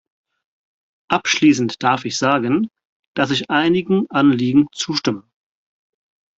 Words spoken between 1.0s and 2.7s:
Abschließend darf ich sagen,